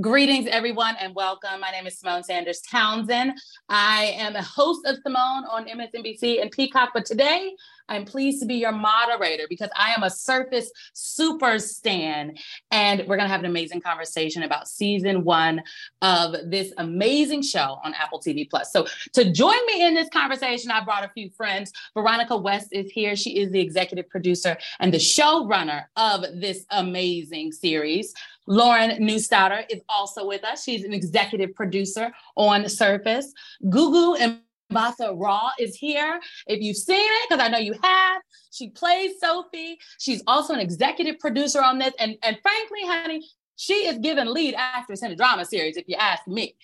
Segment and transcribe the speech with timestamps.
[0.00, 1.60] Greetings, everyone, and welcome.
[1.60, 3.38] My name is Symone Sanders Townsend.
[3.68, 7.54] I am a host of Symone on MSNBC and Peacock, but today
[7.88, 12.34] I'm pleased to be your moderator because I am a Surface super stan,
[12.70, 15.62] and we're going to have an amazing conversation about season one
[16.02, 18.72] of this amazing show on Apple TV Plus.
[18.72, 21.72] So, to join me in this conversation, I brought a few friends.
[21.94, 23.16] Veronica West is here.
[23.16, 28.14] She is the executive producer and the showrunner of this amazing series.
[28.46, 30.64] Lauren Neustadter is also with us.
[30.64, 33.32] She's an executive producer on Surface.
[33.64, 34.40] Gugu and
[34.72, 34.76] Mm-hmm.
[34.76, 36.20] Mbatha Raw is here.
[36.46, 38.22] If you've seen it, because I know you have,
[38.52, 39.78] she plays Sophie.
[39.98, 41.94] She's also an executive producer on this.
[41.98, 45.96] And, and frankly, honey, she is given lead actress in a drama series, if you
[45.96, 46.56] ask me.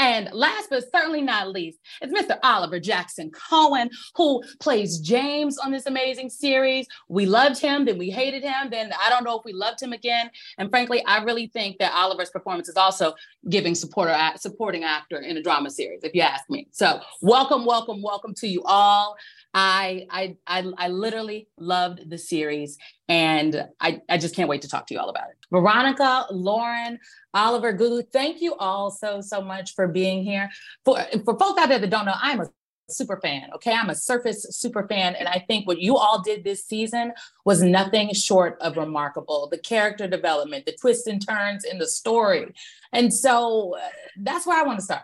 [0.00, 2.38] And last but certainly not least, it's Mr.
[2.42, 6.86] Oliver Jackson Cohen, who plays James on this amazing series.
[7.08, 9.92] We loved him, then we hated him, then I don't know if we loved him
[9.92, 10.30] again.
[10.56, 13.12] And frankly, I really think that Oliver's performance is also
[13.50, 16.68] giving supporter supporting actor in a drama series, if you ask me.
[16.70, 19.18] So welcome, welcome, welcome to you all.
[19.52, 22.78] I I I, I literally loved the series,
[23.10, 25.36] and I, I just can't wait to talk to you all about it.
[25.50, 26.96] Veronica, Lauren,
[27.34, 30.48] Oliver, Gugu, thank you all so so much for being here.
[30.84, 32.46] For for folks out there that don't know, I'm a
[32.88, 33.48] super fan.
[33.56, 37.12] Okay, I'm a Surface super fan, and I think what you all did this season
[37.44, 39.48] was nothing short of remarkable.
[39.50, 42.46] The character development, the twists and turns in the story,
[42.92, 43.88] and so uh,
[44.20, 45.02] that's where I want to start.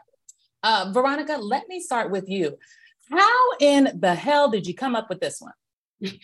[0.63, 2.57] Uh, Veronica, let me start with you.
[3.11, 6.13] How in the hell did you come up with this one?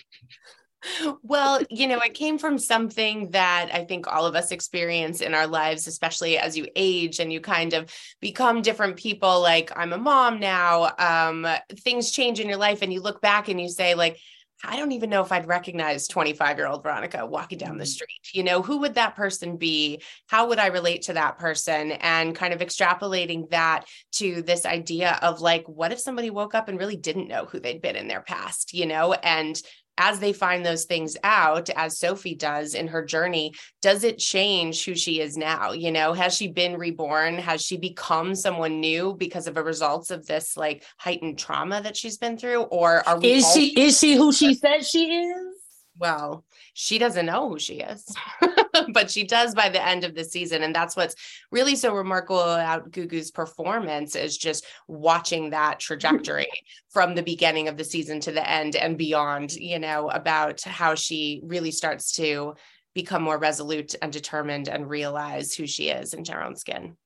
[1.22, 5.34] well, you know, it came from something that I think all of us experience in
[5.34, 9.40] our lives, especially as you age and you kind of become different people.
[9.40, 10.92] Like, I'm a mom now.
[10.98, 14.18] Um, things change in your life, and you look back and you say, like,
[14.64, 17.88] I don't even know if I'd recognize 25 year old Veronica walking down the mm.
[17.88, 18.08] street.
[18.32, 20.00] You know, who would that person be?
[20.28, 21.92] How would I relate to that person?
[21.92, 26.68] And kind of extrapolating that to this idea of like, what if somebody woke up
[26.68, 29.60] and really didn't know who they'd been in their past, you know, and
[29.98, 34.84] as they find those things out, as Sophie does in her journey, does it change
[34.84, 35.72] who she is now?
[35.72, 37.38] You know, has she been reborn?
[37.38, 41.96] Has she become someone new because of the results of this like heightened trauma that
[41.96, 42.62] she's been through?
[42.62, 45.56] Or are we is she is she who she says she is?
[45.98, 48.04] Well, she doesn't know who she is,
[48.92, 50.62] but she does by the end of the season.
[50.62, 51.14] And that's what's
[51.50, 56.48] really so remarkable about Gugu's performance is just watching that trajectory
[56.90, 60.94] from the beginning of the season to the end and beyond, you know, about how
[60.94, 62.54] she really starts to
[62.94, 66.96] become more resolute and determined and realize who she is in own skin.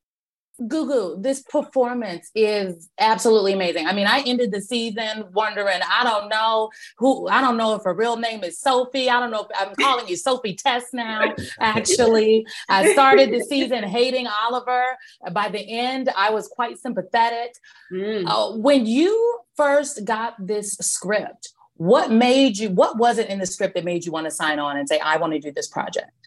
[0.60, 3.86] Gugu, this performance is absolutely amazing.
[3.86, 7.84] I mean, I ended the season wondering, I don't know who, I don't know if
[7.84, 9.10] her real name is Sophie.
[9.10, 12.46] I don't know if I'm calling you Sophie Tess now, actually.
[12.68, 14.84] I started the season hating Oliver.
[15.32, 17.56] By the end, I was quite sympathetic.
[17.92, 18.24] Mm.
[18.26, 23.46] Uh, when you first got this script, what made you, what was it in the
[23.46, 25.68] script that made you want to sign on and say, I want to do this
[25.68, 26.25] project?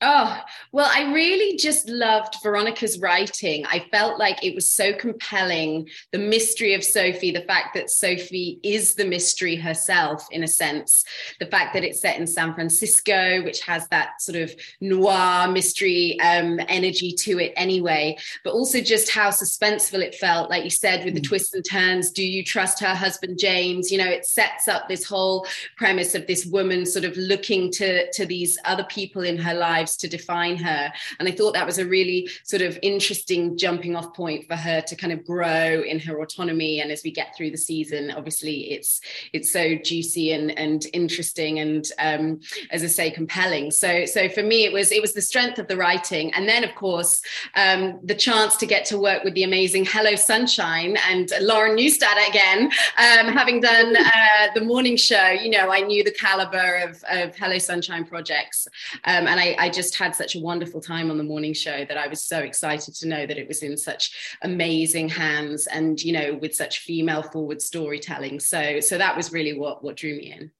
[0.00, 0.40] Oh,
[0.72, 3.64] well, I really just loved Veronica's writing.
[3.66, 5.88] I felt like it was so compelling.
[6.12, 11.04] The mystery of Sophie, the fact that Sophie is the mystery herself, in a sense,
[11.38, 16.18] the fact that it's set in San Francisco, which has that sort of noir mystery
[16.20, 21.04] um, energy to it anyway, but also just how suspenseful it felt, like you said,
[21.04, 21.28] with the mm.
[21.28, 22.10] twists and turns.
[22.10, 23.92] Do you trust her husband, James?
[23.92, 28.10] You know, it sets up this whole premise of this woman sort of looking to,
[28.12, 30.92] to these other people in her life lives to define her.
[31.18, 34.80] And I thought that was a really sort of interesting jumping off point for her
[34.80, 36.80] to kind of grow in her autonomy.
[36.80, 39.00] And as we get through the season, obviously it's
[39.32, 42.40] it's so juicy and and interesting and um,
[42.70, 43.70] as I say, compelling.
[43.70, 46.64] So so for me, it was it was the strength of the writing, and then
[46.64, 47.20] of course
[47.54, 52.26] um, the chance to get to work with the amazing Hello Sunshine and Lauren Neustadter
[52.28, 52.60] again,
[53.06, 55.28] um, having done uh, the morning show.
[55.28, 58.66] You know, I knew the caliber of, of Hello Sunshine projects,
[59.04, 61.98] um, and I, I just had such a wonderful time on the morning show that
[61.98, 66.12] I was so excited to know that it was in such amazing hands and you
[66.12, 68.40] know with such female forward storytelling.
[68.40, 70.50] So so that was really what what drew me in.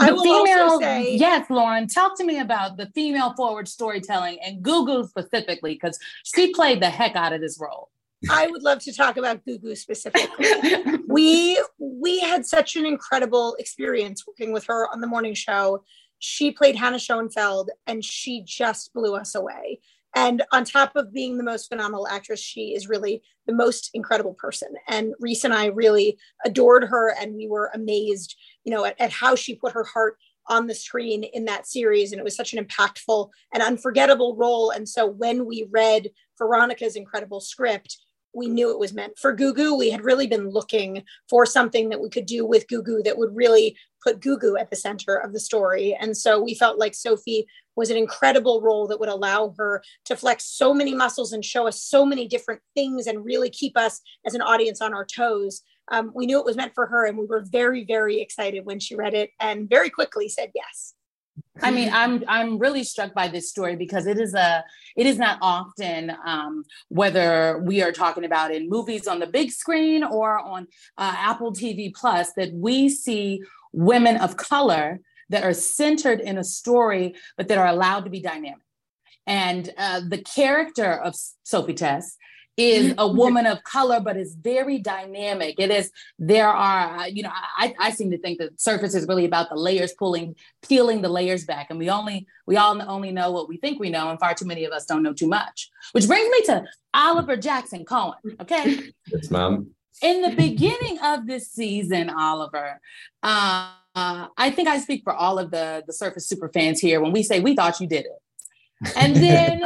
[0.00, 4.62] I will female, say, yes, Lauren, talk to me about the female forward storytelling and
[4.62, 7.90] Gugu specifically, because she played the heck out of this role.
[8.30, 10.98] I would love to talk about Gugu specifically.
[11.08, 15.84] we we had such an incredible experience working with her on the morning show
[16.18, 19.80] she played Hannah Shoenfeld and she just blew us away.
[20.14, 24.34] And on top of being the most phenomenal actress, she is really the most incredible
[24.34, 24.74] person.
[24.88, 29.12] And Reese and I really adored her and we were amazed, you know, at, at
[29.12, 30.16] how she put her heart
[30.48, 32.12] on the screen in that series.
[32.12, 34.70] And it was such an impactful and unforgettable role.
[34.70, 37.98] And so when we read Veronica's incredible script,
[38.34, 39.78] we knew it was meant for Gugu.
[39.78, 43.34] We had really been looking for something that we could do with Gugu that would
[43.34, 45.96] really put Gugu at the center of the story.
[45.98, 47.46] And so we felt like Sophie
[47.76, 51.66] was an incredible role that would allow her to flex so many muscles and show
[51.66, 55.62] us so many different things and really keep us as an audience on our toes.
[55.90, 58.78] Um, we knew it was meant for her and we were very, very excited when
[58.78, 60.94] she read it and very quickly said yes.
[61.62, 64.64] I mean, I'm I'm really struck by this story because it is a
[64.96, 69.50] it is not often um, whether we are talking about in movies on the big
[69.50, 73.42] screen or on uh, Apple TV Plus that we see
[73.72, 75.00] women of color
[75.30, 78.64] that are centered in a story, but that are allowed to be dynamic.
[79.26, 82.16] And uh, the character of Sophie Tess
[82.58, 85.54] is a woman of color, but is very dynamic.
[85.58, 89.06] It is, there are, uh, you know, I, I seem to think that surface is
[89.06, 90.34] really about the layers pulling,
[90.68, 91.68] peeling the layers back.
[91.70, 94.10] And we only, we all only know what we think we know.
[94.10, 97.36] And far too many of us don't know too much, which brings me to Oliver
[97.36, 98.18] Jackson Cohen.
[98.40, 98.92] Okay.
[99.06, 99.70] Yes, ma'am.
[100.02, 102.80] In the beginning of this season, Oliver,
[103.22, 107.12] uh, I think I speak for all of the, the surface super fans here when
[107.12, 108.18] we say we thought you did it
[108.96, 109.62] and then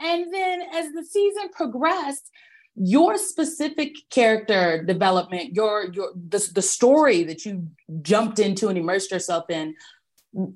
[0.00, 2.30] and then as the season progressed
[2.76, 7.66] your specific character development your your the, the story that you
[8.02, 9.74] jumped into and immersed yourself in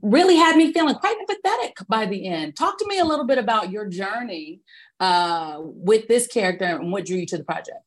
[0.03, 2.57] really had me feeling quite empathetic by the end.
[2.57, 4.61] Talk to me a little bit about your journey
[5.01, 7.81] uh, with this character and what drew you to the project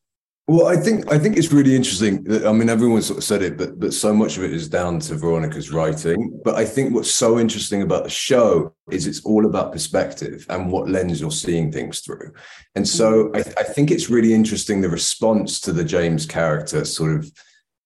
[0.49, 2.25] well, I think I think it's really interesting.
[2.45, 4.99] I mean, everyone sort of said it, but but so much of it is down
[5.01, 6.39] to Veronica's writing.
[6.45, 10.71] But I think what's so interesting about the show is it's all about perspective and
[10.71, 12.31] what lens you're seeing things through.
[12.75, 13.35] And so mm-hmm.
[13.35, 17.29] I, I think it's really interesting the response to the James character sort of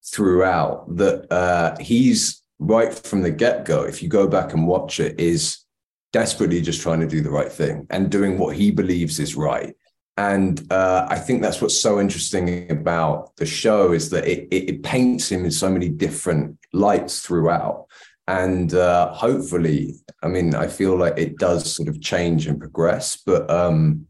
[0.06, 3.86] throughout that uh, he's right from the get go.
[3.86, 5.66] If you go back and watch it, is
[6.14, 9.76] desperately just trying to do the right thing and doing what he believes is right
[10.22, 14.70] and uh, I think that's what's so interesting about the show is that it, it,
[14.70, 17.88] it paints him in so many different lights throughout.
[18.28, 23.18] And uh, hopefully, I mean, I feel like it does sort of change and progress,
[23.26, 24.06] but um,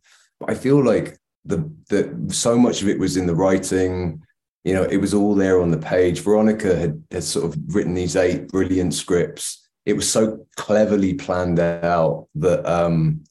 [0.46, 2.04] I feel like the the
[2.34, 4.22] so much of it was in the writing.
[4.66, 6.20] You know, it was all there on the page.
[6.20, 9.66] Veronica had, had sort of written these eight brilliant scripts.
[9.86, 13.24] It was so cleverly planned out that um,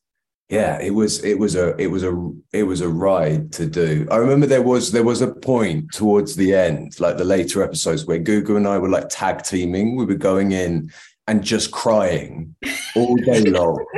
[0.50, 4.06] yeah it was it was a it was a it was a ride to do
[4.10, 8.04] i remember there was there was a point towards the end like the later episodes
[8.04, 10.90] where gugu and i were like tag teaming we were going in
[11.28, 12.54] and just crying
[12.96, 13.82] all day long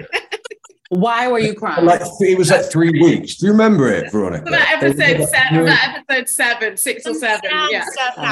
[0.90, 1.86] why were you crying?
[1.86, 3.36] Like it was like three weeks.
[3.36, 4.50] Do you remember it, Veronica?
[4.50, 7.50] that episode seven, that episode seven, six or seven.
[7.70, 7.86] Yeah,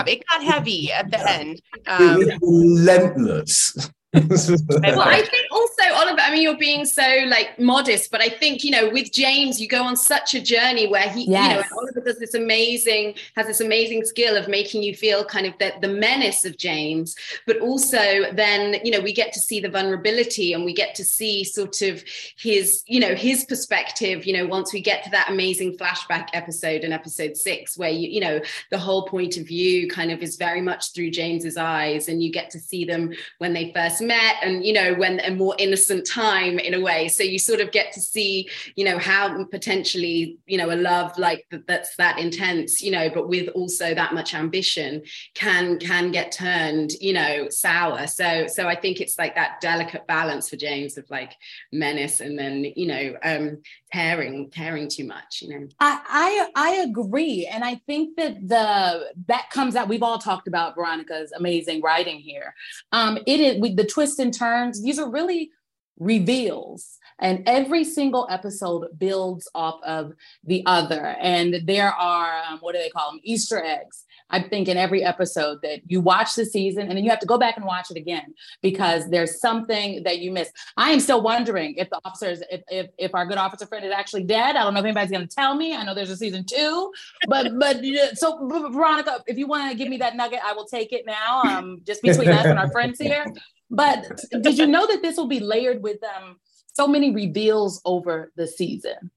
[0.06, 1.62] it got heavy at the end.
[1.86, 7.24] Um, it was um, relentless well, I think also, Oliver, I mean, you're being so
[7.28, 10.88] like modest, but I think, you know, with James, you go on such a journey
[10.88, 11.50] where he, yes.
[11.50, 15.46] you know, Oliver does this amazing, has this amazing skill of making you feel kind
[15.46, 17.14] of the, the menace of James,
[17.46, 21.04] but also then, you know, we get to see the vulnerability and we get to
[21.04, 22.02] see sort of
[22.36, 26.82] his, you know, his perspective, you know, once we get to that amazing flashback episode
[26.82, 28.40] in episode six, where you, you know,
[28.70, 32.32] the whole point of view kind of is very much through James's eyes and you
[32.32, 36.06] get to see them when they first met and you know when a more innocent
[36.06, 37.08] time in a way.
[37.08, 41.16] So you sort of get to see you know how potentially you know a love
[41.18, 45.02] like that's that intense you know but with also that much ambition
[45.34, 48.06] can can get turned you know sour.
[48.06, 51.32] So so i think it's like that delicate balance for james of like
[51.72, 53.58] menace and then you know um
[53.92, 55.68] caring tearing too much you know.
[55.80, 57.48] I i, I agree.
[57.50, 62.18] And i think that the that comes out we've all talked about veronica's amazing writing
[62.18, 62.54] here.
[62.92, 64.82] Um it is with the twists and turns.
[64.82, 65.50] These are really
[65.98, 66.98] reveals.
[67.20, 71.14] And every single episode builds off of the other.
[71.20, 73.20] And there are, um, what do they call them?
[73.22, 74.06] Easter eggs.
[74.30, 77.26] I think in every episode that you watch the season and then you have to
[77.26, 78.32] go back and watch it again
[78.62, 80.50] because there's something that you miss.
[80.76, 83.92] I am still wondering if the officers, if, if, if our good officer friend is
[83.92, 84.56] actually dead.
[84.56, 85.74] I don't know if anybody's going to tell me.
[85.74, 86.92] I know there's a season two,
[87.28, 90.92] but, but so Veronica, if you want to give me that nugget, I will take
[90.92, 91.42] it now.
[91.42, 93.26] Um, just between us and our friends here.
[93.70, 96.36] But did you know that this will be layered with um,
[96.74, 99.10] so many reveals over the season?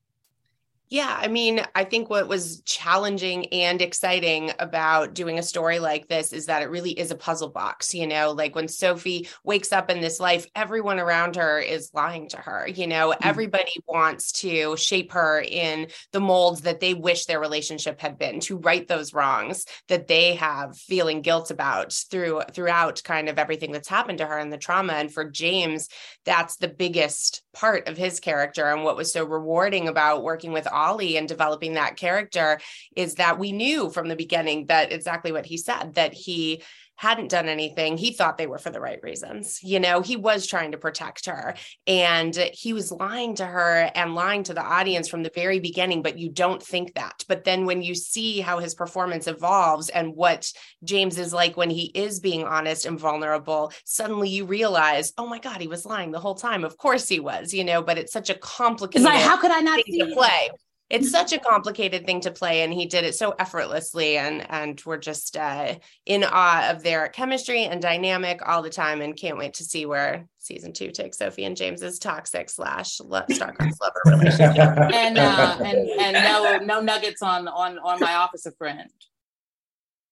[0.93, 6.07] Yeah, I mean, I think what was challenging and exciting about doing a story like
[6.07, 7.95] this is that it really is a puzzle box.
[7.95, 12.29] You know, like when Sophie wakes up in this life, everyone around her is lying
[12.29, 12.67] to her.
[12.67, 13.27] You know, mm-hmm.
[13.27, 18.39] everybody wants to shape her in the molds that they wish their relationship had been,
[18.41, 23.71] to right those wrongs that they have feeling guilt about through throughout kind of everything
[23.71, 24.93] that's happened to her and the trauma.
[24.93, 25.89] And for James,
[26.23, 28.69] that's the biggest part of his character.
[28.69, 32.59] And what was so rewarding about working with Ollie and developing that character
[32.95, 36.61] is that we knew from the beginning that exactly what he said that he
[36.95, 37.97] hadn't done anything.
[37.97, 39.59] He thought they were for the right reasons.
[39.63, 41.55] You know, he was trying to protect her
[41.87, 46.01] and he was lying to her and lying to the audience from the very beginning,
[46.01, 47.23] but you don't think that.
[47.27, 50.51] But then when you see how his performance evolves and what
[50.83, 55.39] James is like when he is being honest and vulnerable, suddenly you realize, oh my
[55.39, 56.63] God, he was lying the whole time.
[56.63, 59.51] Of course he was, you know, but it's such a complicated it's like, how could
[59.51, 60.49] I not see play?
[60.93, 64.81] It's such a complicated thing to play and he did it so effortlessly and and
[64.85, 65.73] we're just uh,
[66.05, 69.87] in awe of their chemistry and dynamic all the time and can't wait to see
[69.87, 75.89] where season two takes sophie and james's toxic slash star-crossed lover relationship and uh, and
[75.99, 78.89] and no no nuggets on on on my officer friend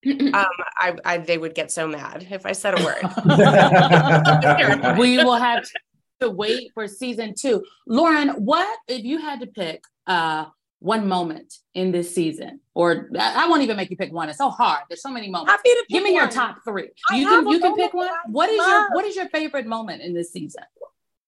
[0.03, 3.03] um, I, I, they would get so mad if I said a word.
[4.97, 5.63] we will have
[6.21, 7.63] to wait for season two.
[7.85, 10.45] Lauren, what if you had to pick uh,
[10.81, 14.29] one moment in this season, or I, won't even make you pick one.
[14.29, 14.79] It's so hard.
[14.89, 15.51] There's so many moments.
[15.51, 16.23] Happy to Give me one.
[16.23, 16.89] your top three.
[17.09, 18.09] I you can you can pick one.
[18.25, 20.63] What is your what is your favorite moment in this season?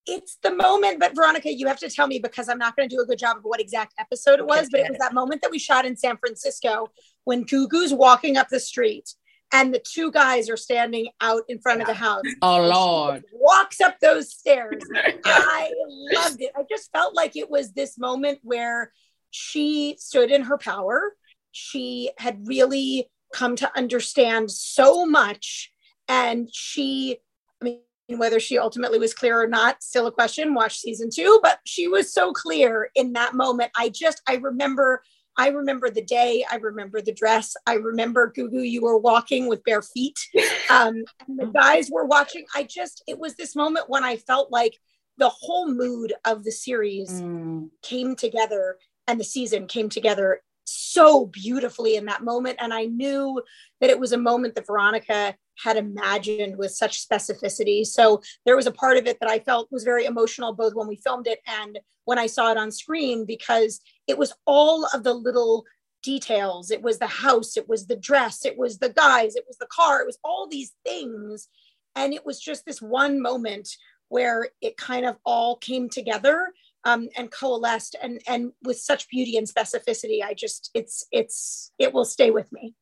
[0.08, 2.94] It's the moment, but Veronica, you have to tell me because I'm not going to
[2.94, 5.44] do a good job of what exact episode it was, but it was that moment
[5.44, 6.92] that we shot in San Francisco
[7.24, 9.14] when Gugu's walking up the street
[9.54, 12.24] and the two guys are standing out in front of the house.
[12.42, 13.24] Oh Lord.
[13.34, 14.82] Walks up those stairs.
[15.26, 15.72] I
[16.12, 16.52] loved it.
[16.56, 18.92] I just felt like it was this moment where
[19.34, 21.16] she stood in her power.
[21.52, 25.72] She had really come to understand so much.
[26.08, 27.18] And she,
[27.60, 27.80] I mean,
[28.18, 30.54] whether she ultimately was clear or not, still a question.
[30.54, 33.72] Watch season two, but she was so clear in that moment.
[33.76, 35.02] I just, I remember,
[35.36, 36.46] I remember the day.
[36.52, 37.56] I remember the dress.
[37.66, 40.20] I remember Gugu, you were walking with bare feet.
[40.70, 42.46] Um, and the guys were watching.
[42.56, 44.76] I just, it was this moment when I felt like
[45.18, 47.70] the whole mood of the series mm.
[47.84, 52.58] came together and the season came together so beautifully in that moment.
[52.62, 53.42] And I knew
[53.82, 57.86] that it was a moment that Veronica had imagined with such specificity.
[57.86, 60.88] So there was a part of it that I felt was very emotional, both when
[60.88, 65.04] we filmed it and when I saw it on screen, because it was all of
[65.04, 65.66] the little
[66.02, 66.72] details.
[66.72, 69.68] It was the house, it was the dress, it was the guys, it was the
[69.68, 71.48] car, it was all these things.
[71.96, 73.70] And it was just this one moment
[74.10, 76.52] where it kind of all came together
[76.86, 81.94] um, and coalesced and and with such beauty and specificity i just it's it's it
[81.94, 82.76] will stay with me.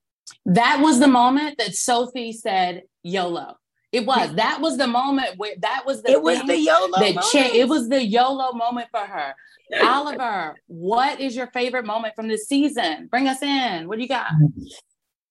[0.45, 3.57] That was the moment that sophie said yolo.
[3.91, 7.15] It was that was the moment where that was the it was the yolo that
[7.31, 9.35] cha- it was the yolo moment for her.
[9.83, 13.07] Oliver what is your favorite moment from this season?
[13.09, 13.87] Bring us in.
[13.87, 14.31] What do you got?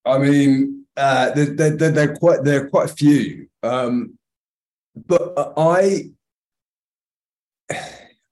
[0.05, 3.49] I mean uh they're, they're, they're quite they're quite a few.
[3.63, 4.19] Um
[5.07, 6.11] but i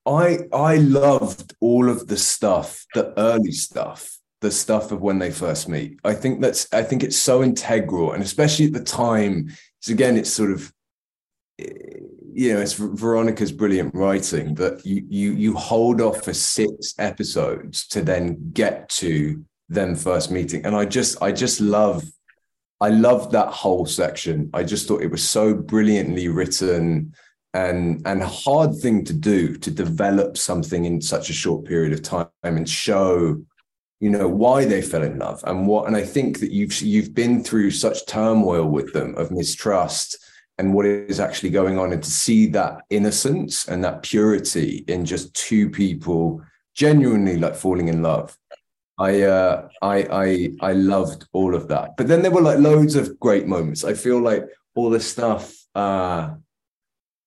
[0.08, 5.30] I I loved all of the stuff, the early stuff, the stuff of when they
[5.30, 6.00] first meet.
[6.04, 9.50] I think that's I think it's so integral, and especially at the time.
[9.80, 10.72] So again, it's sort of
[11.58, 11.66] eh,
[12.32, 17.86] you know, it's Veronica's brilliant writing that you you you hold off for six episodes
[17.88, 22.04] to then get to them first meeting, and I just I just love
[22.80, 24.50] I love that whole section.
[24.54, 27.12] I just thought it was so brilliantly written
[27.58, 32.02] and and hard thing to do to develop something in such a short period of
[32.02, 33.40] time and show
[34.00, 37.14] you know why they fell in love and what and i think that you've you've
[37.14, 40.16] been through such turmoil with them of mistrust
[40.58, 45.04] and what is actually going on and to see that innocence and that purity in
[45.04, 46.40] just two people
[46.74, 48.36] genuinely like falling in love
[49.00, 50.28] I uh I I
[50.70, 51.96] I loved all of that.
[51.96, 53.84] But then there were like loads of great moments.
[53.84, 56.34] I feel like all the stuff uh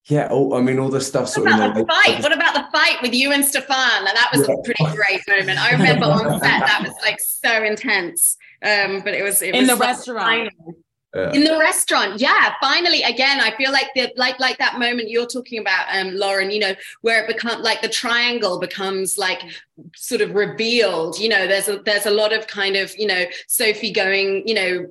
[0.06, 1.36] yeah, oh, I mean, all the stuff.
[1.36, 2.20] What about the fight?
[2.22, 3.76] What about the fight with you and Stephan?
[3.76, 4.54] And that was yeah.
[4.54, 5.60] a pretty great moment.
[5.60, 8.36] I remember on set that was like so intense.
[8.62, 10.50] Um, but it was it in was the restaurant.
[11.14, 11.32] Yeah.
[11.32, 12.54] In the restaurant, yeah.
[12.60, 16.50] Finally, again, I feel like the like like that moment you're talking about, um, Lauren.
[16.50, 19.42] You know, where it becomes like the triangle becomes like
[19.94, 21.18] sort of revealed.
[21.18, 24.54] You know, there's a there's a lot of kind of you know Sophie going, you
[24.54, 24.86] know,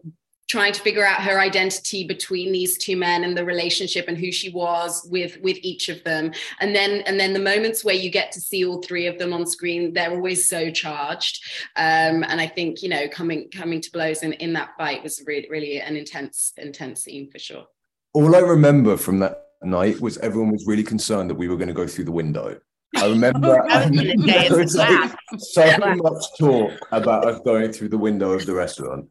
[0.52, 4.34] trying to figure out her identity between these two men and the relationship and who
[4.34, 6.34] she was with with each of them.
[6.60, 9.32] And then and then the moments where you get to see all three of them
[9.32, 11.42] on screen they're always so charged.
[11.78, 15.24] Um, and i think you know coming coming to blows in in that fight was
[15.26, 17.66] really really an intense intense scene for sure.
[18.14, 21.70] All i remember from that night was everyone was really concerned that we were going
[21.70, 22.60] to go through the window.
[22.98, 27.98] I remember, I remember there was like so much talk about us going through the
[27.98, 29.08] window of the restaurant.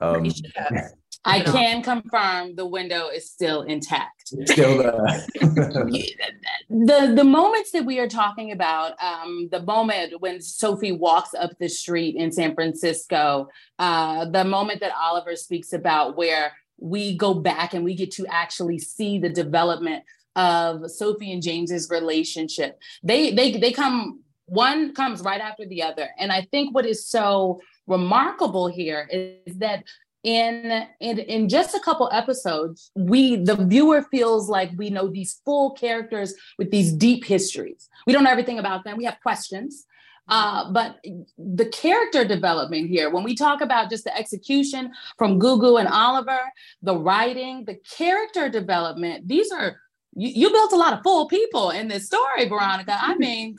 [0.00, 0.30] Um,
[1.26, 4.28] I can confirm the window is still intact.
[4.44, 5.26] Still there.
[5.40, 11.52] the the moments that we are talking about, um, the moment when Sophie walks up
[11.58, 13.48] the street in San Francisco,
[13.78, 18.26] uh, the moment that Oliver speaks about where we go back and we get to
[18.26, 20.04] actually see the development
[20.36, 22.78] of Sophie and James's relationship.
[23.02, 26.08] They they they come one comes right after the other.
[26.18, 29.84] And I think what is so remarkable here is that
[30.22, 35.42] in, in in just a couple episodes we the viewer feels like we know these
[35.44, 39.84] full characters with these deep histories we don't know everything about them we have questions
[40.28, 41.04] uh, but
[41.36, 46.40] the character development here, when we talk about just the execution from Gugu and Oliver,
[46.82, 49.76] the writing, the character development, these are,
[50.14, 52.96] you, you built a lot of full people in this story, Veronica.
[52.98, 53.56] I mean,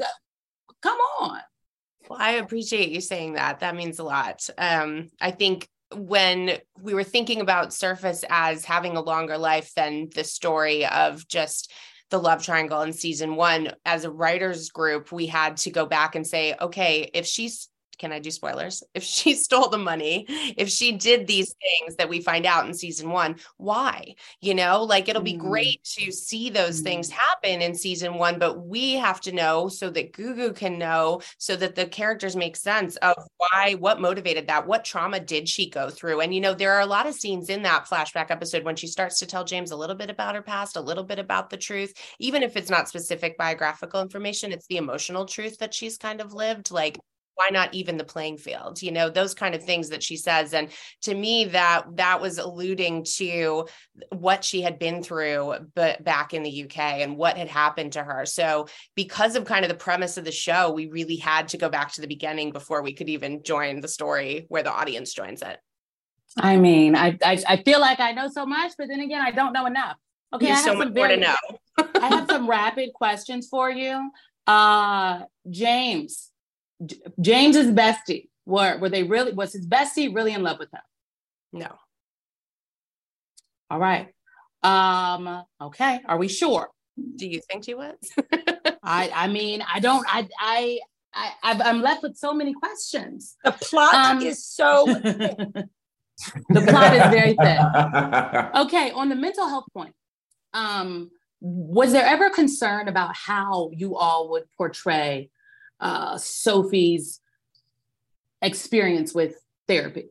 [0.81, 1.39] come on.
[2.09, 3.59] Well, I appreciate you saying that.
[3.59, 4.47] That means a lot.
[4.57, 10.09] Um, I think when we were thinking about Surface as having a longer life than
[10.13, 11.71] the story of just
[12.11, 16.15] the love triangle in season one, as a writers group, we had to go back
[16.15, 18.83] and say, okay, if she's can I do spoilers?
[18.93, 20.25] If she stole the money,
[20.57, 24.15] if she did these things that we find out in season one, why?
[24.41, 25.39] You know, like it'll be mm.
[25.39, 26.83] great to see those mm.
[26.83, 31.21] things happen in season one, but we have to know so that Gugu can know
[31.37, 35.69] so that the characters make sense of why, what motivated that, what trauma did she
[35.69, 36.21] go through?
[36.21, 38.87] And, you know, there are a lot of scenes in that flashback episode when she
[38.87, 41.57] starts to tell James a little bit about her past, a little bit about the
[41.57, 46.21] truth, even if it's not specific biographical information, it's the emotional truth that she's kind
[46.21, 46.71] of lived.
[46.71, 46.97] Like,
[47.35, 50.53] why not even the playing field you know those kind of things that she says
[50.53, 50.69] and
[51.01, 53.67] to me that that was alluding to
[54.09, 58.03] what she had been through but back in the UK and what had happened to
[58.03, 61.57] her so because of kind of the premise of the show we really had to
[61.57, 65.13] go back to the beginning before we could even join the story where the audience
[65.13, 65.59] joins it
[66.37, 69.31] I mean, I, I, I feel like I know so much, but then again, I
[69.31, 69.97] don't know enough.
[70.33, 71.35] Okay, There's I have so much more to know.
[72.01, 74.11] I have some rapid questions for you.
[74.45, 76.31] Uh, James,
[77.21, 80.81] James's bestie, were were they really was his bestie really in love with him?
[81.53, 81.75] No.
[83.69, 84.09] All right.
[84.63, 86.01] Um, okay.
[86.05, 86.69] Are we sure?
[87.15, 87.95] Do you think he was?
[88.83, 90.79] I I mean, I don't I I
[91.13, 93.37] I I'm left with so many questions.
[93.43, 95.67] The plot um, is so the
[96.49, 98.55] plot is very thin.
[98.65, 99.93] Okay, on the mental health point,
[100.53, 101.09] um,
[101.41, 105.29] was there ever concern about how you all would portray
[105.79, 107.19] uh, Sophie's
[108.41, 109.35] experience with
[109.67, 110.09] therapy?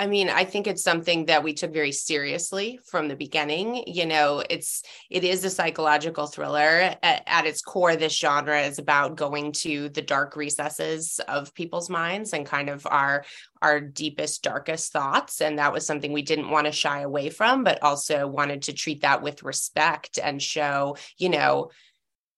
[0.00, 3.82] I mean, I think it's something that we took very seriously from the beginning.
[3.88, 6.94] You know, it's it is a psychological thriller.
[7.02, 11.90] At, at, its core, this genre is about going to the dark recesses of people's
[11.90, 13.24] minds and kind of our
[13.60, 15.40] our deepest, darkest thoughts.
[15.40, 18.72] And that was something we didn't want to shy away from, but also wanted to
[18.72, 21.70] treat that with respect and show, you know,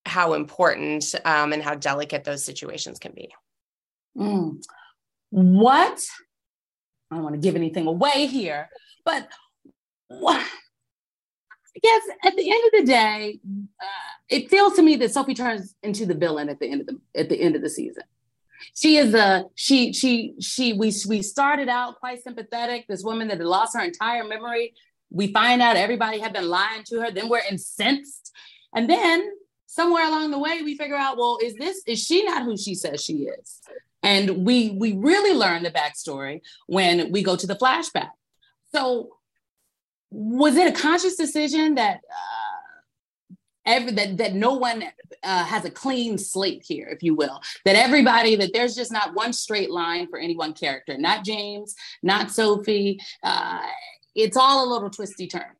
[0.07, 3.31] how important um, and how delicate those situations can be.
[4.17, 4.63] Mm.
[5.31, 6.05] What?
[7.11, 8.69] I don't want to give anything away here,
[9.05, 9.29] but
[10.09, 10.47] what?
[11.77, 13.41] I guess at the end of the day,
[13.81, 13.87] uh,
[14.29, 17.01] it feels to me that Sophie turns into the villain at the end of the
[17.15, 18.05] at the end of the season.
[18.75, 22.87] She is a she she she we we started out quite sympathetic.
[22.89, 24.75] This woman that had lost her entire memory.
[25.11, 27.11] We find out everybody had been lying to her.
[27.11, 28.33] Then we're incensed,
[28.75, 29.29] and then
[29.71, 32.75] somewhere along the way we figure out well is this is she not who she
[32.75, 33.61] says she is?
[34.03, 38.11] And we we really learn the backstory when we go to the flashback.
[38.75, 39.11] So
[40.11, 44.83] was it a conscious decision that uh, every that that no one
[45.23, 47.41] uh, has a clean slate here if you will?
[47.65, 51.77] That everybody that there's just not one straight line for any one character not james
[52.03, 53.61] not sophie uh,
[54.17, 55.55] it's all a little twisty turn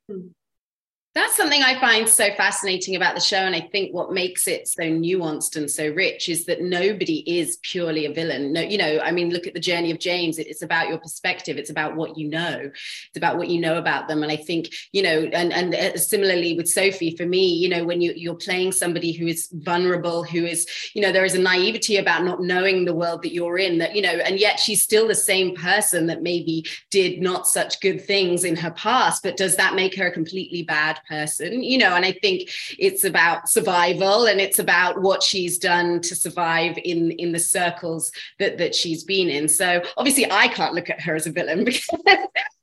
[1.13, 3.39] That's something I find so fascinating about the show.
[3.39, 7.59] And I think what makes it so nuanced and so rich is that nobody is
[7.63, 8.53] purely a villain.
[8.53, 10.39] No, you know, I mean, look at the journey of James.
[10.39, 11.57] It's about your perspective.
[11.57, 12.61] It's about what you know.
[12.63, 14.23] It's about what you know about them.
[14.23, 17.83] And I think, you know, and, and uh, similarly with Sophie, for me, you know,
[17.83, 21.41] when you, you're playing somebody who is vulnerable, who is, you know, there is a
[21.41, 24.81] naivety about not knowing the world that you're in that, you know, and yet she's
[24.81, 29.25] still the same person that maybe did not such good things in her past.
[29.25, 33.05] But does that make her a completely bad person you know and i think it's
[33.05, 38.59] about survival and it's about what she's done to survive in in the circles that
[38.59, 39.49] that she's been in.
[39.49, 41.89] So obviously i can't look at her as a villain because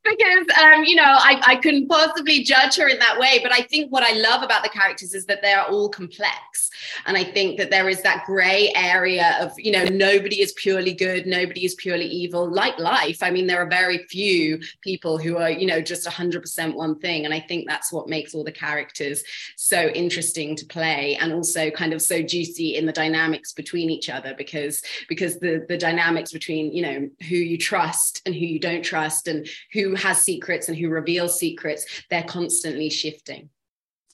[0.08, 3.62] because um, you know I, I couldn't possibly judge her in that way but i
[3.62, 6.70] think what i love about the characters is that they're all complex.
[7.06, 10.92] And i think that there is that gray area of you know nobody is purely
[10.92, 13.22] good nobody is purely evil like life.
[13.22, 17.24] I mean there are very few people who are you know just 100% one thing.
[17.24, 19.22] And i think that's what makes all the characters
[19.56, 24.08] so interesting to play and also kind of so juicy in the dynamics between each
[24.08, 28.58] other because because the the dynamics between you know who you trust and who you
[28.58, 33.50] don't trust and who has secrets and who reveals secrets, they're constantly shifting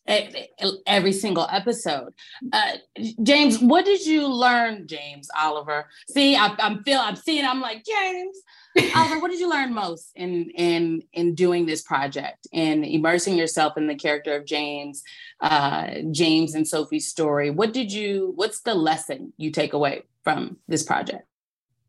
[0.07, 2.13] every single episode.
[2.53, 2.73] Uh,
[3.23, 5.89] James, what did you learn, James Oliver?
[6.11, 7.45] See, I, am feel I'm seeing.
[7.45, 8.39] I'm like James
[8.97, 9.21] Oliver.
[9.21, 13.87] what did you learn most in in in doing this project and immersing yourself in
[13.87, 15.03] the character of James,
[15.41, 17.51] uh, James and Sophie's story?
[17.51, 18.33] What did you?
[18.35, 21.27] What's the lesson you take away from this project?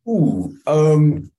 [0.07, 1.31] Ooh, um,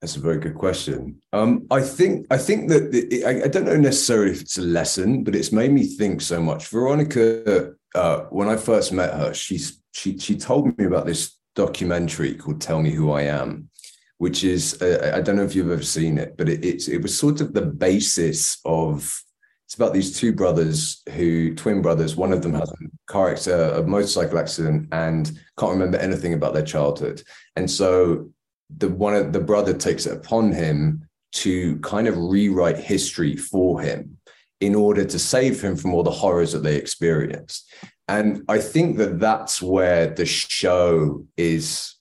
[0.00, 1.20] that's a very good question.
[1.32, 4.62] Um, I think I think that it, I, I, don't know necessarily if it's a
[4.62, 6.68] lesson, but it's made me think so much.
[6.68, 12.34] Veronica, uh, when I first met her, she's she she told me about this documentary
[12.34, 13.70] called "Tell Me Who I Am,"
[14.18, 16.98] which is uh, I don't know if you've ever seen it, but it, it's it
[16.98, 19.22] was sort of the basis of.
[19.64, 22.14] It's about these two brothers who twin brothers.
[22.14, 25.26] One of them has a car accident, a motorcycle accident, and
[25.58, 27.20] can't remember anything about their childhood.
[27.56, 28.30] And so
[28.74, 33.80] the one of the brother takes it upon him to kind of rewrite history for
[33.80, 34.16] him
[34.60, 37.70] in order to save him from all the horrors that they experienced.
[38.08, 41.96] And I think that that's where the show is,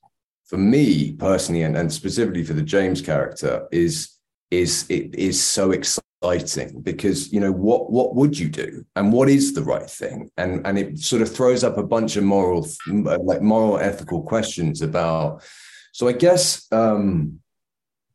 [0.46, 4.12] for me personally, and, and specifically for the James character, is
[4.52, 9.28] is it is so exciting because you know what what would you do and what
[9.30, 12.68] is the right thing and and it sort of throws up a bunch of moral
[12.88, 15.44] like moral ethical questions about
[15.96, 17.40] so I guess um,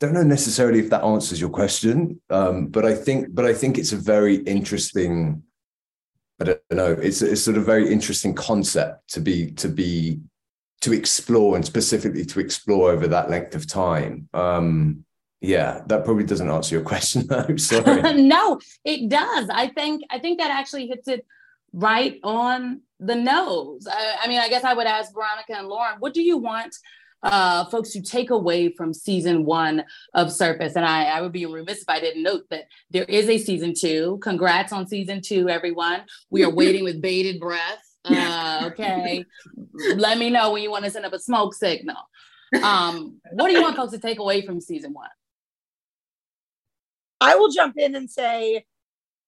[0.00, 3.78] don't know necessarily if that answers your question, um, but I think but I think
[3.78, 5.42] it's a very interesting.
[6.38, 6.92] I don't know.
[6.92, 10.20] It's it's sort of very interesting concept to be to be
[10.82, 14.28] to explore and specifically to explore over that length of time.
[14.34, 15.06] Um,
[15.40, 17.56] yeah, that probably doesn't answer your question though.
[17.56, 18.22] Sorry.
[18.22, 19.48] no, it does.
[19.48, 21.24] I think I think that actually hits it
[21.72, 23.86] right on the nose.
[23.90, 26.76] I, I, mean, I guess I would ask Veronica and Lauren, what do you want
[27.22, 30.76] uh, folks to take away from season one of Surface.
[30.76, 33.74] And I, I would be remiss if I didn't note that there is a season
[33.78, 34.18] two.
[34.22, 36.02] Congrats on season two, everyone.
[36.30, 37.82] We are waiting with bated breath.
[38.04, 39.24] Uh, okay.
[39.96, 41.96] Let me know when you want to send up a smoke signal.
[42.62, 45.10] Um, what do you want folks to take away from season one?
[47.20, 48.64] I will jump in and say,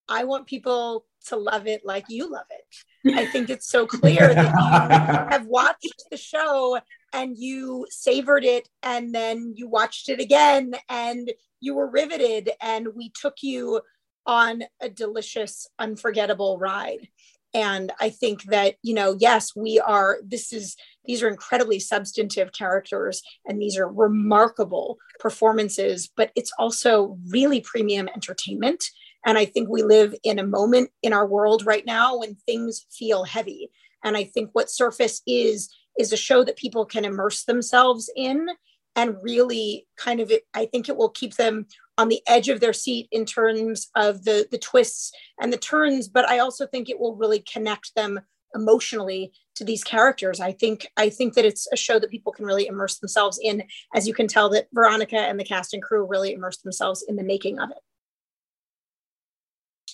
[0.08, 3.14] I want people to love it like you love it.
[3.14, 6.80] I think it's so clear that you have watched the show
[7.12, 12.88] and you savored it and then you watched it again and you were riveted and
[12.94, 13.80] we took you
[14.26, 17.08] on a delicious unforgettable ride.
[17.54, 22.52] And i think that you know yes we are this is these are incredibly substantive
[22.52, 28.82] characters and these are remarkable performances but it's also really premium entertainment.
[29.26, 32.86] And i think we live in a moment in our world right now when things
[32.90, 33.70] feel heavy.
[34.02, 35.68] And i think what surface is
[35.98, 38.48] is a show that people can immerse themselves in
[38.94, 41.66] and really kind of it, i think it will keep them
[41.98, 46.08] on the edge of their seat in terms of the the twists and the turns
[46.08, 48.20] but i also think it will really connect them
[48.54, 50.40] emotionally to these characters.
[50.40, 53.62] I think i think that it's a show that people can really immerse themselves in.
[53.94, 57.16] As you can tell that veronica and the cast and crew really immerse themselves in
[57.16, 57.78] the making of it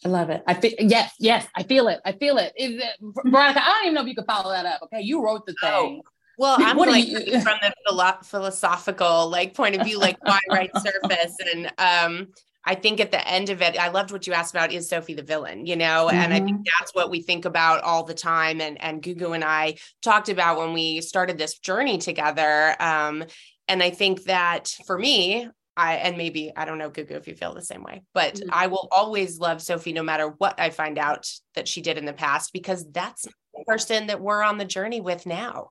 [0.04, 0.42] I love it.
[0.46, 1.46] I feel yes, yes.
[1.56, 2.00] I feel it.
[2.04, 2.52] I feel it.
[2.56, 3.60] Is it Veronica?
[3.60, 4.82] I don't even know if you could follow that up.
[4.84, 6.02] Okay, you wrote the oh, thing.
[6.04, 6.10] Oh.
[6.38, 10.70] Well, I'm what like you- from the philosophical like point of view, like why write
[10.76, 12.28] surface, and um,
[12.64, 15.14] I think at the end of it, I loved what you asked about is Sophie
[15.14, 16.16] the villain, you know, mm-hmm.
[16.16, 16.78] and I think mm-hmm.
[16.78, 18.60] that's what we think about all the time.
[18.60, 22.76] And and Gugu and I talked about when we started this journey together.
[22.80, 23.24] Um,
[23.66, 27.34] and I think that for me, I and maybe I don't know Gugu if you
[27.34, 28.50] feel the same way, but mm-hmm.
[28.52, 32.04] I will always love Sophie no matter what I find out that she did in
[32.04, 35.70] the past because that's the person that we're on the journey with now.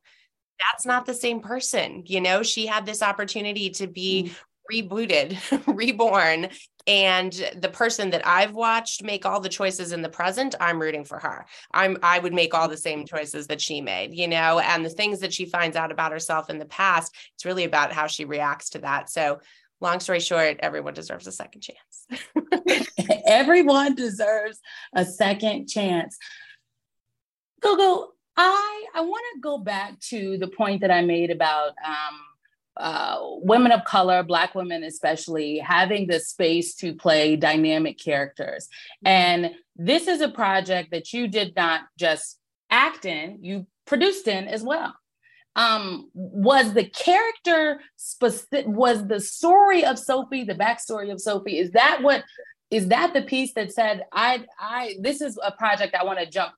[0.72, 2.04] That's not the same person.
[2.08, 4.34] You know, she had this opportunity to be mm-hmm
[4.72, 5.38] rebooted,
[5.76, 6.50] reborn,
[6.86, 11.04] and the person that I've watched make all the choices in the present, I'm rooting
[11.04, 11.46] for her.
[11.74, 14.89] I'm I would make all the same choices that she made, you know, and the
[14.89, 18.26] things that she finds out about herself in the past, it's really about how she
[18.26, 19.10] reacts to that.
[19.10, 19.39] So
[19.80, 22.88] long story short, everyone deserves a second chance.
[23.26, 24.60] everyone deserves
[24.94, 26.18] a second chance.
[27.62, 32.20] Gugu, I I want to go back to the point that I made about um,
[32.78, 38.68] uh, women of color, Black women especially, having the space to play dynamic characters.
[39.04, 44.48] And this is a project that you did not just act in, you produced in
[44.48, 44.94] as well.
[45.58, 51.72] Um, was the character specific, was the story of Sophie, the backstory of Sophie, is
[51.72, 52.24] that what
[52.70, 56.30] is that the piece that said I I this is a project I want to
[56.30, 56.54] jump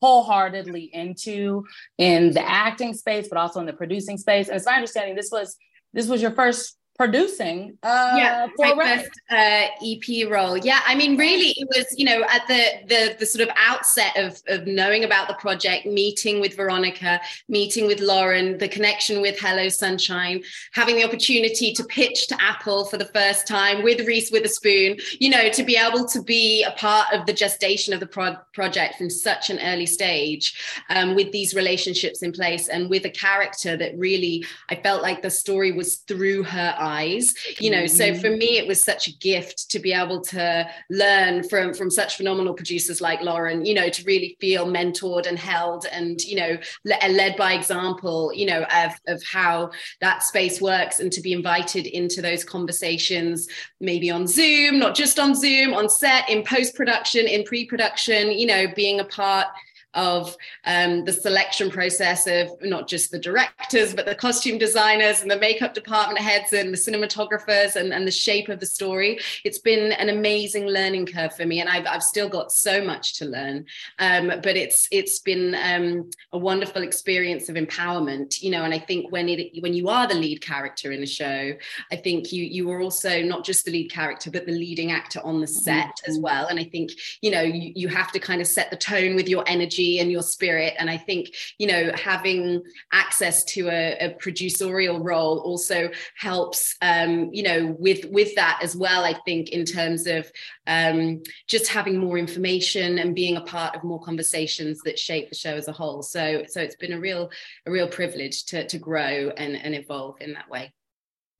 [0.00, 1.64] wholeheartedly into
[1.98, 4.48] in the acting space, but also in the producing space.
[4.48, 5.56] And it's my understanding this was
[5.92, 11.16] this was your first producing uh, yeah my first uh, ep role yeah i mean
[11.16, 15.02] really it was you know at the the the sort of outset of of knowing
[15.02, 20.40] about the project meeting with veronica meeting with lauren the connection with hello sunshine
[20.72, 25.28] having the opportunity to pitch to apple for the first time with reese witherspoon you
[25.28, 28.94] know to be able to be a part of the gestation of the pro- project
[28.94, 30.54] from such an early stage
[30.90, 35.22] um, with these relationships in place and with a character that really i felt like
[35.22, 38.14] the story was through her eyes you know mm-hmm.
[38.14, 41.90] so for me it was such a gift to be able to learn from from
[41.90, 46.36] such phenomenal producers like lauren you know to really feel mentored and held and you
[46.36, 49.70] know le- led by example you know of, of how
[50.00, 53.48] that space works and to be invited into those conversations
[53.80, 58.66] maybe on zoom not just on zoom on set in post-production in pre-production you know
[58.76, 59.46] being a part
[59.94, 65.30] of um, the selection process of not just the directors, but the costume designers and
[65.30, 69.18] the makeup department heads and the cinematographers and, and the shape of the story.
[69.44, 73.14] It's been an amazing learning curve for me, and I've, I've still got so much
[73.18, 73.66] to learn.
[73.98, 78.64] Um, but it's it's been um, a wonderful experience of empowerment, you know.
[78.64, 81.52] And I think when it when you are the lead character in a show,
[81.92, 85.20] I think you you are also not just the lead character, but the leading actor
[85.24, 86.10] on the set mm-hmm.
[86.10, 86.46] as well.
[86.46, 89.28] And I think you know you, you have to kind of set the tone with
[89.28, 90.74] your energy energy and your spirit.
[90.78, 97.30] And I think, you know, having access to a, a producerial role also helps, um,
[97.32, 99.04] you know, with with that as well.
[99.04, 100.30] I think in terms of
[100.66, 105.34] um, just having more information and being a part of more conversations that shape the
[105.34, 106.02] show as a whole.
[106.02, 107.30] So, so it's been a real
[107.66, 110.72] a real privilege to to grow and, and evolve in that way.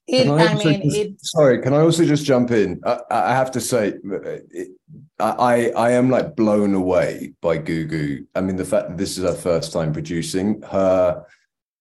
[0.06, 2.80] It, I, I, mean, just, it, sorry, can I also just jump in?
[2.84, 4.70] I, I have to say, it,
[5.18, 8.26] I I am like blown away by Gugu.
[8.34, 11.24] I mean, the fact that this is her first time producing her,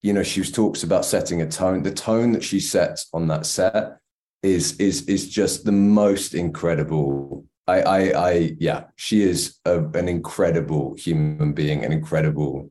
[0.03, 1.83] you know, she talks about setting a tone.
[1.83, 3.97] The tone that she sets on that set
[4.41, 7.45] is is is just the most incredible.
[7.67, 12.69] I I, I yeah, she is a, an incredible human being, an incredible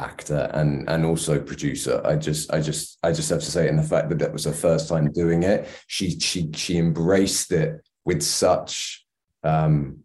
[0.00, 3.76] actor and and also producer i just i just i just have to say in
[3.76, 7.80] the fact that that was her first time doing it she she she embraced it
[8.04, 9.04] with such
[9.44, 9.98] um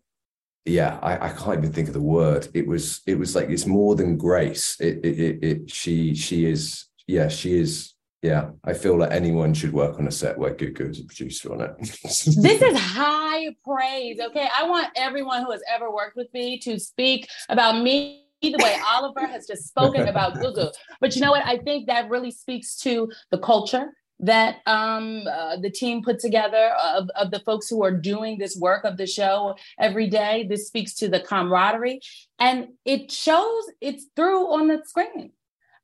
[0.66, 3.66] yeah i i can't even think of the word it was it was like it's
[3.66, 8.74] more than grace it it, it, it she she is yeah she is yeah, I
[8.74, 11.78] feel like anyone should work on a set where Gugu is a producer on it.
[11.78, 14.20] this is high praise.
[14.20, 14.50] Okay.
[14.58, 18.78] I want everyone who has ever worked with me to speak about me the way
[18.88, 20.72] Oliver has just spoken about Gugu.
[21.00, 21.46] But you know what?
[21.46, 26.72] I think that really speaks to the culture that um, uh, the team put together
[26.82, 30.46] of, of the folks who are doing this work of the show every day.
[30.48, 32.00] This speaks to the camaraderie
[32.40, 35.32] and it shows it's through on the screen.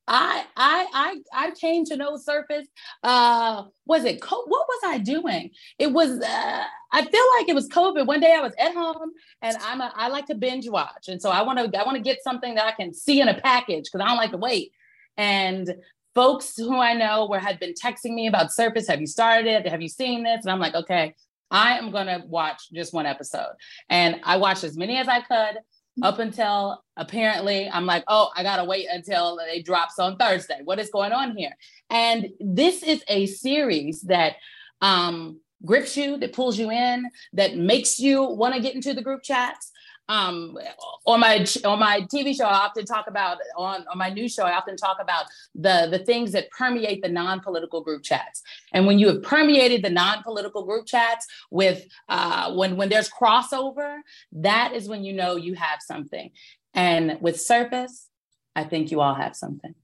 [0.07, 2.67] I I I I came to know Surface.
[3.03, 5.51] Uh, was it co- what was I doing?
[5.77, 8.05] It was uh, I feel like it was COVID.
[8.07, 9.11] One day I was at home
[9.41, 11.97] and I'm a, I like to binge watch, and so I want to I want
[11.97, 14.37] to get something that I can see in a package because I don't like to
[14.37, 14.71] wait.
[15.17, 15.75] And
[16.15, 18.87] folks who I know were had been texting me about Surface.
[18.87, 19.67] Have you started it?
[19.67, 20.41] Have you seen this?
[20.43, 21.15] And I'm like, okay,
[21.51, 23.53] I am gonna watch just one episode,
[23.89, 25.59] and I watched as many as I could
[26.03, 30.61] up until apparently I'm like, oh, I gotta wait until it drops on Thursday.
[30.63, 31.51] What is going on here?
[31.89, 34.35] And this is a series that
[34.81, 39.01] um, grips you, that pulls you in, that makes you want to get into the
[39.01, 39.70] group chats.
[40.09, 40.57] Um,
[41.05, 44.43] on my on my TV show, I often talk about on, on my news show,
[44.43, 48.41] I often talk about the the things that permeate the non-political group chats.
[48.73, 53.99] And when you have permeated the non-political group chats with uh, when when there's crossover,
[54.33, 56.31] that is when you know you have something.
[56.73, 58.07] And with Surface,
[58.55, 59.75] I think you all have something.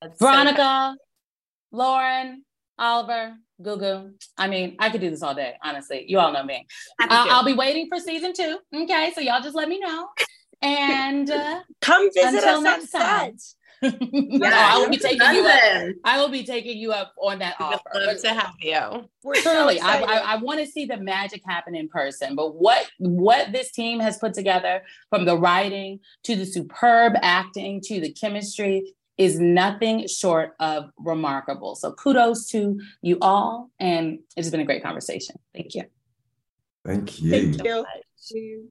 [0.00, 2.44] That's Veronica, so Lauren,
[2.78, 4.12] Oliver, Gugu.
[4.36, 6.04] I mean, I could do this all day, honestly.
[6.08, 6.66] You all know me.
[7.00, 8.58] Uh, I'll be waiting for season two.
[8.74, 10.08] Okay, so y'all just let me know.
[10.62, 13.34] And uh, come visit us on set.
[14.00, 15.94] yeah, I will be taking you up.
[16.04, 17.82] I will be taking you up on that offer.
[17.94, 19.08] Love to have you.
[19.22, 22.34] We're Truly, so I, I, I want to see the magic happen in person.
[22.34, 27.82] But what what this team has put together, from the writing to the superb acting
[27.82, 31.74] to the chemistry, is nothing short of remarkable.
[31.74, 33.70] So kudos to you all.
[33.78, 35.36] And it's been a great conversation.
[35.54, 35.84] Thank you.
[36.84, 37.30] Thank you.
[37.30, 37.62] Thank
[38.30, 38.70] you.